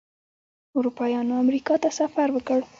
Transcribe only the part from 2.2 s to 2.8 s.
وکړ.